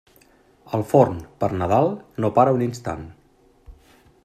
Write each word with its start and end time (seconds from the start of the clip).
El 0.77 0.85
forn, 0.93 1.19
per 1.43 1.49
Nadal, 1.59 1.91
no 2.25 2.33
para 2.39 2.57
un 2.57 2.65
instant. 2.69 3.07